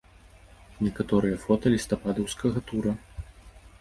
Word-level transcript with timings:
Некаторыя 0.85 1.37
фота 1.43 1.73
лістападаўскага 1.75 2.59
тура. 2.73 2.99